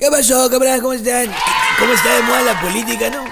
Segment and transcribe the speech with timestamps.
[0.00, 0.80] ¿Qué pasó, cabrón?
[0.80, 1.26] ¿Cómo están?
[1.76, 3.24] ¿Cómo está de moda la política, no?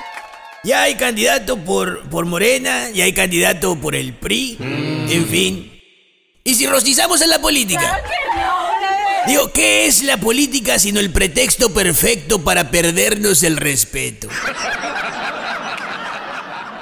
[0.65, 4.59] Ya hay candidato por, por Morena, ya hay candidato por el PRI,
[5.09, 5.81] en fin.
[6.43, 8.03] ¿Y si rostizamos en la política?
[9.29, 14.27] Digo, ¿qué es la política sino el pretexto perfecto para perdernos el respeto?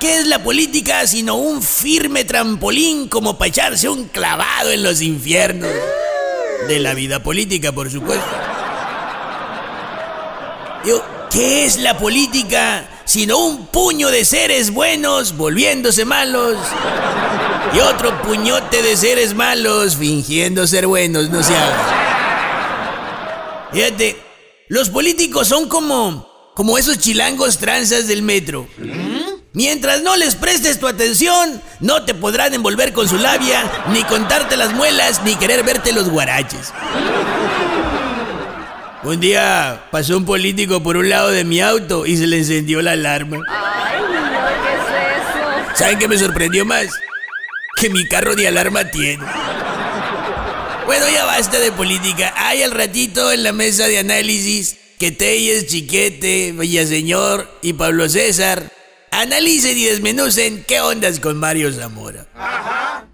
[0.01, 5.03] ¿Qué es la política sino un firme trampolín como para echarse un clavado en los
[5.03, 5.69] infiernos?
[6.69, 8.54] De la vida política, por supuesto.
[10.85, 16.59] Digo, ¿qué es la política sino un puño de seres buenos volviéndose malos?
[17.75, 22.05] Y otro puñote de seres malos fingiendo ser buenos, no se haga.
[23.73, 24.17] Fíjate,
[24.69, 28.69] los políticos son como, como esos chilangos tranzas del metro.
[29.55, 34.57] Mientras no les prestes tu atención, no te podrán envolver con su labia, ni contarte
[34.57, 36.73] las muelas, ni querer verte los guaraches.
[39.05, 42.81] Un día pasó un político por un lado de mi auto y se le encendió
[42.81, 43.45] la alarma.
[43.47, 44.09] Ay, no,
[44.63, 45.77] ¿qué es eso?
[45.77, 46.87] ¿Saben qué me sorprendió más?
[47.77, 49.23] Que mi carro ni alarma tiene.
[50.87, 52.33] Bueno, ya basta de política.
[52.35, 58.71] Hay al ratito en la mesa de análisis que Telles, Chiquete, Villaseñor y Pablo César
[59.11, 62.27] analicen y desmenucen qué ondas con Mario Zamora.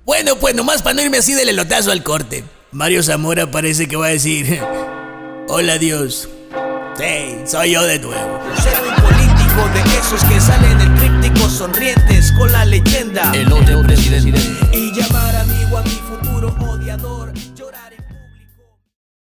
[0.04, 2.44] Bueno, pues nomás para no irme así del elotazo al corte.
[2.70, 4.60] Mario Zamora parece que va a decir,
[5.50, 6.28] hola Dios.
[6.96, 8.40] Sí, soy yo de nuevo.
[8.62, 13.82] Ser un político de esos que salen en tríptico sonrientes con la leyenda El otro
[13.82, 14.38] presidente.
[14.72, 17.32] y llamar amigo a mi futuro odiador.